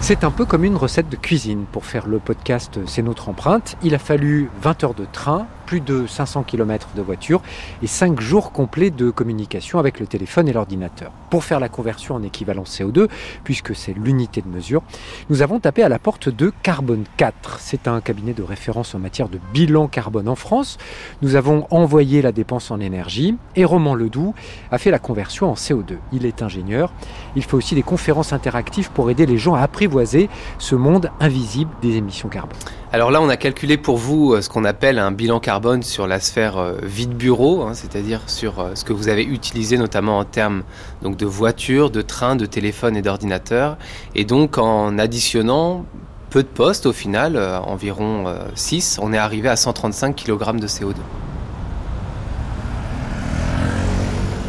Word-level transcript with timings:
C'est 0.00 0.24
un 0.24 0.30
peu 0.30 0.46
comme 0.46 0.64
une 0.64 0.76
recette 0.76 1.10
de 1.10 1.16
cuisine. 1.16 1.66
Pour 1.70 1.84
faire 1.84 2.06
le 2.06 2.18
podcast 2.18 2.78
C'est 2.86 3.02
notre 3.02 3.28
empreinte, 3.28 3.76
il 3.82 3.94
a 3.94 3.98
fallu 3.98 4.48
20 4.62 4.84
heures 4.84 4.94
de 4.94 5.04
train, 5.04 5.46
plus 5.64 5.80
de 5.80 6.06
500 6.06 6.42
km 6.44 6.88
de 6.94 7.02
voiture 7.02 7.42
et 7.82 7.86
5 7.86 8.20
jours 8.20 8.52
complets 8.52 8.90
de 8.90 9.10
communication 9.10 9.78
avec 9.78 10.00
le 10.00 10.06
téléphone 10.06 10.48
et 10.48 10.52
l'ordinateur. 10.52 11.10
Pour 11.30 11.44
faire 11.44 11.60
la 11.60 11.68
conversion 11.68 12.14
en 12.14 12.22
équivalent 12.22 12.64
CO2, 12.64 13.08
puisque 13.42 13.74
c'est 13.74 13.92
l'unité 13.92 14.42
de 14.42 14.48
mesure, 14.48 14.82
nous 15.30 15.42
avons 15.42 15.60
tapé 15.60 15.82
à 15.82 15.88
la 15.88 15.98
porte 15.98 16.28
de 16.28 16.52
Carbone 16.62 17.04
4. 17.16 17.58
C'est 17.60 17.88
un 17.88 18.00
cabinet 18.00 18.32
de 18.32 18.42
référence 18.42 18.94
en 18.94 18.98
matière 18.98 19.28
de 19.28 19.38
bilan 19.52 19.88
carbone 19.88 20.28
en 20.28 20.36
France. 20.36 20.78
Nous 21.22 21.36
avons 21.36 21.66
envoyé 21.70 22.22
la 22.22 22.32
dépense 22.32 22.70
en 22.70 22.80
énergie 22.80 23.36
et 23.56 23.64
Roman 23.64 23.94
Ledoux 23.94 24.34
a 24.70 24.78
fait 24.78 24.90
la 24.90 24.98
conversion 24.98 25.50
en 25.50 25.54
CO2. 25.54 25.96
Il 26.12 26.26
est 26.26 26.42
ingénieur. 26.42 26.92
Il 27.36 27.42
fait 27.42 27.54
aussi 27.54 27.74
des 27.74 27.82
conférences 27.82 28.32
interactives 28.32 28.90
pour 28.90 29.10
aider 29.10 29.26
les 29.26 29.38
gens 29.38 29.54
à 29.54 29.60
apprivoiser 29.60 30.28
ce 30.58 30.74
monde 30.74 31.10
invisible 31.20 31.70
des 31.82 31.96
émissions 31.96 32.28
carbone. 32.28 32.56
Alors 32.94 33.10
là, 33.10 33.20
on 33.20 33.28
a 33.28 33.36
calculé 33.36 33.76
pour 33.76 33.96
vous 33.96 34.34
euh, 34.34 34.40
ce 34.40 34.48
qu'on 34.48 34.64
appelle 34.64 35.00
un 35.00 35.10
bilan 35.10 35.40
carbone 35.40 35.82
sur 35.82 36.06
la 36.06 36.20
sphère 36.20 36.58
euh, 36.58 36.74
vide 36.80 37.10
bureau, 37.10 37.62
hein, 37.62 37.74
c'est-à-dire 37.74 38.20
sur 38.28 38.60
euh, 38.60 38.76
ce 38.76 38.84
que 38.84 38.92
vous 38.92 39.08
avez 39.08 39.24
utilisé 39.24 39.78
notamment 39.78 40.16
en 40.16 40.24
termes 40.24 40.62
de 41.02 41.26
voitures, 41.26 41.90
de 41.90 42.02
trains, 42.02 42.36
de 42.36 42.46
téléphones 42.46 42.96
et 42.96 43.02
d'ordinateurs. 43.02 43.78
Et 44.14 44.24
donc 44.24 44.58
en 44.58 44.96
additionnant 44.96 45.86
peu 46.30 46.44
de 46.44 46.48
postes 46.48 46.86
au 46.86 46.92
final, 46.92 47.36
environ 47.36 48.32
6, 48.54 49.00
on 49.02 49.12
est 49.12 49.18
arrivé 49.18 49.48
à 49.48 49.56
135 49.56 50.14
kg 50.14 50.60
de 50.60 50.68
CO2. 50.68 50.94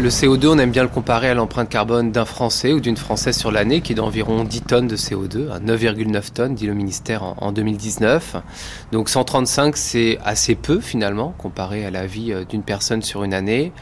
Le 0.00 0.10
CO2, 0.10 0.46
on 0.46 0.58
aime 0.58 0.70
bien 0.70 0.84
le 0.84 0.88
comparer 0.88 1.28
à 1.28 1.34
l'empreinte 1.34 1.68
carbone 1.68 2.12
d'un 2.12 2.24
Français 2.24 2.72
ou 2.72 2.78
d'une 2.78 2.96
Française 2.96 3.36
sur 3.36 3.50
l'année, 3.50 3.80
qui 3.80 3.92
est 3.92 3.94
d'environ 3.96 4.44
10 4.44 4.60
tonnes 4.62 4.86
de 4.86 4.96
CO2, 4.96 5.60
9,9 5.60 6.32
tonnes, 6.32 6.54
dit 6.54 6.68
le 6.68 6.74
ministère 6.74 7.34
en 7.42 7.50
2019. 7.50 8.36
Donc 8.92 9.08
135, 9.08 9.76
c'est 9.76 10.18
assez 10.24 10.54
peu 10.54 10.78
finalement, 10.78 11.34
comparé 11.36 11.84
à 11.84 11.90
la 11.90 12.06
vie 12.06 12.32
euh, 12.32 12.44
d'une 12.44 12.62
personne 12.62 13.02
sur 13.02 13.24
une 13.24 13.34
année. 13.34 13.72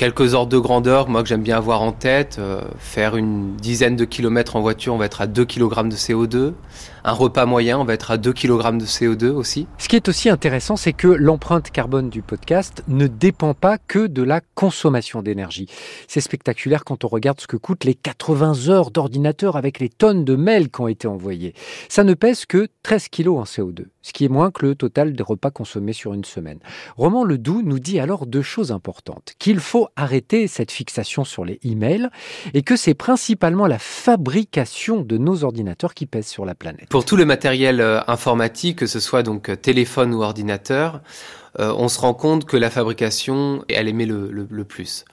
Quelques 0.00 0.32
ordres 0.32 0.50
de 0.50 0.58
grandeur, 0.58 1.10
moi 1.10 1.22
que 1.22 1.28
j'aime 1.28 1.42
bien 1.42 1.58
avoir 1.58 1.82
en 1.82 1.92
tête, 1.92 2.36
euh, 2.38 2.62
faire 2.78 3.16
une 3.16 3.54
dizaine 3.56 3.96
de 3.96 4.06
kilomètres 4.06 4.56
en 4.56 4.62
voiture, 4.62 4.94
on 4.94 4.96
va 4.96 5.04
être 5.04 5.20
à 5.20 5.26
2 5.26 5.44
kg 5.44 5.86
de 5.90 5.94
CO2 5.94 6.54
un 7.04 7.12
repas 7.12 7.46
moyen, 7.46 7.78
on 7.78 7.84
va 7.84 7.94
être 7.94 8.10
à 8.10 8.18
2 8.18 8.32
kg 8.32 8.76
de 8.76 8.84
CO2 8.84 9.28
aussi. 9.28 9.66
Ce 9.78 9.88
qui 9.88 9.96
est 9.96 10.08
aussi 10.08 10.28
intéressant, 10.28 10.76
c'est 10.76 10.92
que 10.92 11.08
l'empreinte 11.08 11.70
carbone 11.70 12.10
du 12.10 12.22
podcast 12.22 12.82
ne 12.88 13.06
dépend 13.06 13.54
pas 13.54 13.78
que 13.78 14.06
de 14.06 14.22
la 14.22 14.40
consommation 14.54 15.22
d'énergie. 15.22 15.66
C'est 16.08 16.20
spectaculaire 16.20 16.84
quand 16.84 17.04
on 17.04 17.08
regarde 17.08 17.40
ce 17.40 17.46
que 17.46 17.56
coûtent 17.56 17.84
les 17.84 17.94
80 17.94 18.68
heures 18.68 18.90
d'ordinateur 18.90 19.56
avec 19.56 19.80
les 19.80 19.88
tonnes 19.88 20.24
de 20.24 20.36
mails 20.36 20.70
qui 20.70 20.80
ont 20.80 20.88
été 20.88 21.08
envoyés. 21.08 21.54
Ça 21.88 22.04
ne 22.04 22.14
pèse 22.14 22.46
que 22.46 22.68
13 22.82 23.08
kg 23.08 23.28
en 23.28 23.44
CO2, 23.44 23.86
ce 24.02 24.12
qui 24.12 24.24
est 24.24 24.28
moins 24.28 24.50
que 24.50 24.66
le 24.66 24.74
total 24.74 25.14
des 25.14 25.22
repas 25.22 25.50
consommés 25.50 25.92
sur 25.92 26.12
une 26.14 26.24
semaine. 26.24 26.58
Roman 26.96 27.24
Ledoux 27.24 27.62
nous 27.62 27.78
dit 27.78 28.00
alors 28.00 28.26
deux 28.26 28.42
choses 28.42 28.72
importantes. 28.72 29.34
Qu'il 29.38 29.60
faut 29.60 29.88
arrêter 29.96 30.46
cette 30.46 30.70
fixation 30.70 31.24
sur 31.24 31.44
les 31.44 31.58
emails 31.62 32.08
et 32.54 32.62
que 32.62 32.76
c'est 32.76 32.94
principalement 32.94 33.66
la 33.66 33.78
fabrication 33.78 35.02
de 35.02 35.18
nos 35.18 35.44
ordinateurs 35.44 35.94
qui 35.94 36.06
pèse 36.06 36.26
sur 36.26 36.44
la 36.44 36.54
planète. 36.54 36.88
Pour 36.88 37.04
tout 37.04 37.16
le 37.16 37.24
matériel 37.24 37.80
euh, 37.80 38.00
informatique, 38.06 38.78
que 38.78 38.86
ce 38.86 39.00
soit 39.00 39.22
donc 39.22 39.48
euh, 39.48 39.56
téléphone 39.56 40.14
ou 40.14 40.22
ordinateur, 40.22 41.00
euh, 41.58 41.74
on 41.76 41.88
se 41.88 42.00
rend 42.00 42.14
compte 42.14 42.44
que 42.44 42.56
la 42.56 42.70
fabrication, 42.70 43.64
elle 43.68 43.88
émet 43.88 44.06
le, 44.06 44.30
le, 44.30 44.64
plus. 44.64 45.04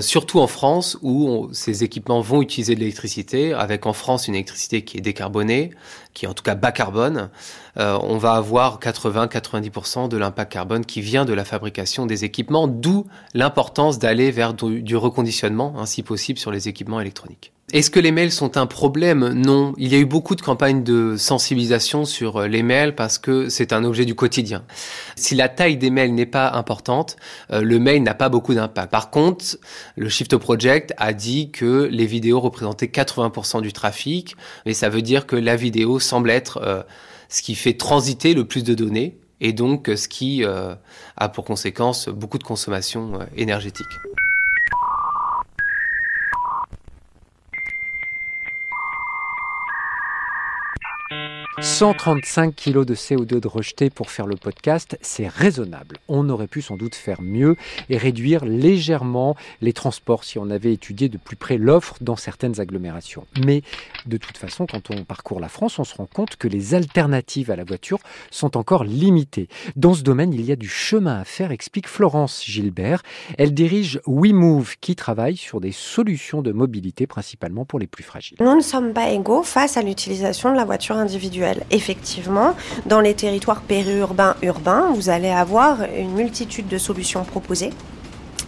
surtout 0.00 0.40
en 0.40 0.46
France, 0.46 0.96
où 1.02 1.48
ces 1.52 1.84
équipements 1.84 2.20
vont 2.20 2.40
utiliser 2.40 2.74
de 2.74 2.80
l'électricité, 2.80 3.52
avec 3.52 3.84
en 3.86 3.92
France 3.92 4.28
une 4.28 4.34
électricité 4.34 4.82
qui 4.82 4.98
est 4.98 5.00
décarbonée, 5.00 5.70
qui 6.14 6.24
est 6.24 6.28
en 6.28 6.34
tout 6.34 6.42
cas 6.42 6.54
bas 6.54 6.72
carbone, 6.72 7.30
on 7.76 8.16
va 8.16 8.32
avoir 8.32 8.78
80-90% 8.78 10.08
de 10.08 10.16
l'impact 10.16 10.52
carbone 10.52 10.86
qui 10.86 11.02
vient 11.02 11.24
de 11.24 11.34
la 11.34 11.44
fabrication 11.44 12.06
des 12.06 12.24
équipements, 12.24 12.68
d'où 12.68 13.06
l'importance 13.34 13.98
d'aller 13.98 14.30
vers 14.30 14.54
du, 14.54 14.82
du 14.82 14.96
reconditionnement, 14.96 15.74
hein, 15.76 15.86
si 15.86 16.02
possible, 16.02 16.38
sur 16.38 16.52
les 16.52 16.68
équipements 16.68 17.00
électroniques. 17.00 17.52
Est-ce 17.72 17.90
que 17.90 17.98
les 17.98 18.12
mails 18.12 18.30
sont 18.30 18.56
un 18.58 18.66
problème? 18.66 19.32
Non. 19.32 19.74
Il 19.76 19.92
y 19.92 19.96
a 19.96 19.98
eu 19.98 20.04
beaucoup 20.04 20.36
de 20.36 20.40
campagnes 20.40 20.84
de 20.84 21.16
sensibilisation 21.16 22.04
sur 22.04 22.36
euh, 22.36 22.46
les 22.46 22.62
mails 22.62 22.94
parce 22.94 23.18
que 23.18 23.48
c'est 23.48 23.72
un 23.72 23.82
objet 23.82 24.04
du 24.04 24.14
quotidien. 24.14 24.64
Si 25.16 25.34
la 25.34 25.48
taille 25.48 25.76
des 25.76 25.90
mails 25.90 26.14
n'est 26.14 26.26
pas 26.26 26.52
importante, 26.52 27.16
euh, 27.50 27.62
le 27.62 27.80
mail 27.80 28.04
n'a 28.04 28.14
pas 28.14 28.28
beaucoup 28.28 28.54
d'impact. 28.54 28.92
Par 28.92 29.10
contre, 29.10 29.58
le 29.96 30.08
Shift 30.08 30.36
Project 30.36 30.94
a 30.96 31.12
dit 31.12 31.50
que 31.50 31.88
les 31.90 32.06
vidéos 32.06 32.38
représentaient 32.38 32.86
80% 32.86 33.62
du 33.62 33.72
trafic, 33.72 34.36
mais 34.64 34.72
ça 34.72 34.88
veut 34.88 35.02
dire 35.02 35.26
que 35.26 35.34
la 35.34 35.56
vidéo 35.56 35.98
semble 35.98 36.30
être 36.30 36.60
euh, 36.62 36.84
ce 37.28 37.42
qui 37.42 37.56
fait 37.56 37.74
transiter 37.74 38.34
le 38.34 38.44
plus 38.44 38.62
de 38.62 38.74
données 38.74 39.18
et 39.40 39.52
donc 39.52 39.90
ce 39.94 40.06
qui 40.06 40.44
a 40.44 41.28
pour 41.28 41.44
conséquence 41.44 42.08
beaucoup 42.08 42.38
de 42.38 42.44
consommation 42.44 43.18
énergétique. 43.36 43.84
135 51.58 52.54
kg 52.54 52.84
de 52.84 52.94
CO2 52.94 53.40
de 53.40 53.48
rejeté 53.48 53.88
pour 53.88 54.10
faire 54.10 54.26
le 54.26 54.36
podcast, 54.36 54.98
c'est 55.00 55.26
raisonnable. 55.26 55.96
On 56.06 56.28
aurait 56.28 56.48
pu 56.48 56.60
sans 56.60 56.76
doute 56.76 56.94
faire 56.94 57.22
mieux 57.22 57.56
et 57.88 57.96
réduire 57.96 58.44
légèrement 58.44 59.36
les 59.62 59.72
transports 59.72 60.24
si 60.24 60.38
on 60.38 60.50
avait 60.50 60.74
étudié 60.74 61.08
de 61.08 61.16
plus 61.16 61.36
près 61.36 61.56
l'offre 61.56 61.96
dans 62.02 62.16
certaines 62.16 62.60
agglomérations. 62.60 63.26
Mais 63.42 63.62
de 64.04 64.18
toute 64.18 64.36
façon, 64.36 64.66
quand 64.66 64.90
on 64.90 65.04
parcourt 65.04 65.40
la 65.40 65.48
France, 65.48 65.78
on 65.78 65.84
se 65.84 65.94
rend 65.94 66.04
compte 66.04 66.36
que 66.36 66.46
les 66.46 66.74
alternatives 66.74 67.50
à 67.50 67.56
la 67.56 67.64
voiture 67.64 68.00
sont 68.30 68.58
encore 68.58 68.84
limitées. 68.84 69.48
Dans 69.76 69.94
ce 69.94 70.02
domaine, 70.02 70.34
il 70.34 70.44
y 70.44 70.52
a 70.52 70.56
du 70.56 70.68
chemin 70.68 71.20
à 71.20 71.24
faire, 71.24 71.52
explique 71.52 71.88
Florence 71.88 72.44
Gilbert. 72.44 73.02
Elle 73.38 73.54
dirige 73.54 73.98
WeMove 74.06 74.76
qui 74.82 74.94
travaille 74.94 75.38
sur 75.38 75.62
des 75.62 75.72
solutions 75.72 76.42
de 76.42 76.52
mobilité 76.52 77.06
principalement 77.06 77.64
pour 77.64 77.78
les 77.78 77.86
plus 77.86 78.04
fragiles. 78.04 78.36
Nous 78.40 78.56
ne 78.56 78.60
sommes 78.60 78.92
pas 78.92 79.08
égaux 79.08 79.42
face 79.42 79.78
à 79.78 79.82
l'utilisation 79.82 80.52
de 80.52 80.56
la 80.56 80.66
voiture 80.66 80.96
individuelle. 80.96 81.45
Effectivement, 81.70 82.54
dans 82.86 83.00
les 83.00 83.14
territoires 83.14 83.60
périurbains, 83.60 84.36
urbains, 84.42 84.92
vous 84.94 85.08
allez 85.08 85.30
avoir 85.30 85.78
une 85.96 86.12
multitude 86.12 86.68
de 86.68 86.78
solutions 86.78 87.24
proposées. 87.24 87.70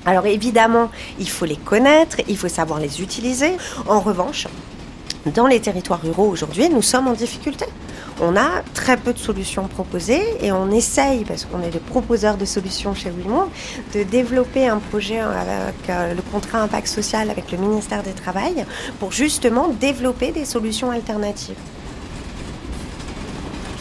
Alors 0.06 0.26
évidemment, 0.26 0.90
il 1.18 1.28
faut 1.28 1.44
les 1.44 1.56
connaître, 1.56 2.18
il 2.28 2.36
faut 2.36 2.48
savoir 2.48 2.80
les 2.80 3.02
utiliser. 3.02 3.52
En 3.86 4.00
revanche, 4.00 4.46
dans 5.34 5.46
les 5.46 5.60
territoires 5.60 6.00
ruraux 6.00 6.28
aujourd'hui, 6.28 6.68
nous 6.68 6.82
sommes 6.82 7.08
en 7.08 7.12
difficulté. 7.12 7.66
On 8.20 8.36
a 8.36 8.62
très 8.74 8.96
peu 8.96 9.12
de 9.12 9.18
solutions 9.18 9.68
proposées 9.68 10.22
et 10.40 10.50
on 10.50 10.70
essaye, 10.70 11.24
parce 11.24 11.44
qu'on 11.44 11.62
est 11.62 11.70
les 11.70 11.78
proposeurs 11.78 12.36
de 12.36 12.44
solutions 12.44 12.94
chez 12.94 13.10
Wimont, 13.10 13.48
de 13.94 14.02
développer 14.02 14.66
un 14.66 14.78
projet 14.78 15.20
avec 15.20 15.88
euh, 15.88 16.14
le 16.14 16.22
contrat 16.22 16.62
impact 16.62 16.88
social 16.88 17.30
avec 17.30 17.52
le 17.52 17.58
ministère 17.58 18.02
des 18.02 18.12
Travail 18.12 18.64
pour 18.98 19.12
justement 19.12 19.68
développer 19.68 20.32
des 20.32 20.44
solutions 20.44 20.90
alternatives. 20.90 21.54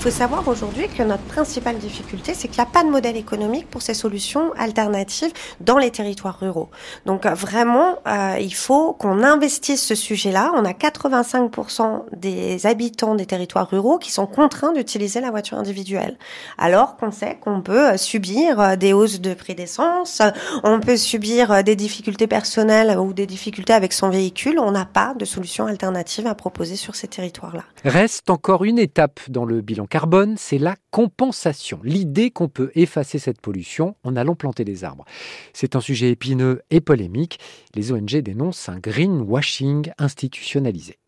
Faut 0.08 0.14
savoir 0.14 0.48
aujourd'hui 0.48 0.88
que 0.88 1.04
notre 1.04 1.24
principale 1.24 1.80
difficulté, 1.80 2.34
c'est 2.34 2.48
qu'il 2.48 2.64
n'y 2.64 2.70
a 2.70 2.72
pas 2.72 2.86
de 2.86 2.90
modèle 2.90 3.18
économique 3.18 3.70
pour 3.70 3.82
ces 3.82 3.94
solutions 3.94 4.54
alternatives 4.58 5.34
dans 5.60 5.78
les 5.78 5.92
territoires 5.92 6.40
ruraux. 6.40 6.70
Donc 7.06 7.26
euh, 7.26 7.34
vraiment, 7.34 7.98
euh, 8.08 8.38
il 8.40 8.54
faut 8.54 8.94
qu'on 8.94 9.22
investisse 9.22 9.86
ce 9.86 9.96
sujet-là. 9.96 10.54
On 10.56 10.64
a 10.64 10.72
85% 10.72 12.04
des 12.16 12.66
habitants 12.66 13.16
des 13.16 13.26
territoires 13.26 13.70
ruraux 13.70 13.98
qui 13.98 14.14
sont 14.14 14.28
contraints 14.28 14.72
d'utiliser 14.72 15.20
la 15.20 15.30
voiture 15.30 15.58
individuelle, 15.58 16.18
alors 16.58 16.96
qu'on 16.96 17.12
sait 17.12 17.38
qu'on 17.42 17.60
peut 17.60 17.90
euh, 17.90 17.98
subir 17.98 18.78
des 18.78 18.94
hausses 18.94 19.20
de 19.20 19.34
prix 19.34 19.56
d'essence, 19.56 20.22
on 20.64 20.80
peut 20.80 20.96
subir 20.96 21.66
des 21.66 21.76
difficultés 21.76 22.28
personnelles 22.28 22.98
ou 22.98 23.12
des 23.12 23.26
difficultés 23.26 23.74
avec 23.74 23.92
son 23.92 24.10
véhicule. 24.10 24.58
On 24.58 24.72
n'a 24.72 24.86
pas 24.86 25.16
de 25.20 25.26
solution 25.26 25.66
alternative 25.66 26.28
à 26.28 26.34
proposer 26.34 26.78
sur 26.78 26.96
ces 26.96 27.10
territoires-là. 27.10 27.66
Reste 27.84 28.30
encore 28.30 28.64
une 28.64 28.80
étape 28.80 29.20
dans 29.28 29.44
le 29.44 29.60
bilan 29.60 29.86
carbone, 29.98 30.36
c'est 30.38 30.60
la 30.60 30.76
compensation. 30.92 31.80
L'idée 31.84 32.30
qu'on 32.30 32.50
peut 32.50 32.70
effacer 32.76 33.18
cette 33.18 33.42
pollution 33.42 33.96
en 34.04 34.16
allant 34.16 34.36
planter 34.36 34.64
des 34.64 34.84
arbres. 34.84 35.06
C'est 35.54 35.76
un 35.76 35.82
sujet 35.82 36.12
épineux 36.12 36.62
et 36.70 36.82
polémique. 36.82 37.40
Les 37.74 37.92
ONG 37.92 38.18
dénoncent 38.18 38.70
un 38.70 38.78
greenwashing 38.78 39.92
institutionnalisé. 39.98 41.00